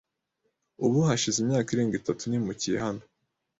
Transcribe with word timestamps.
Ubu 0.85 0.97
hashize 1.07 1.37
imyaka 1.43 1.67
irenga 1.71 1.95
itatu 2.01 2.23
nimukiye 2.25 2.77
hano. 2.85 3.03